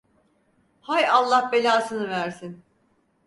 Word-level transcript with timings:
Hay 0.81 1.03
Allah 1.09 1.49
belasını 1.51 2.07
versin. 2.09 2.63